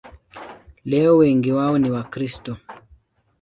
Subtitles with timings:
[0.85, 2.57] Leo wengi wao ni Wakristo.